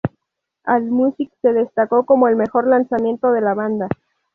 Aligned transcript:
Allmusic 0.63 1.29
lo 1.43 1.53
destacó 1.53 2.07
como 2.07 2.27
el 2.27 2.35
mejor 2.35 2.65
lanzamiento 2.65 3.31
de 3.31 3.41
la 3.41 3.53
banda. 3.53 3.87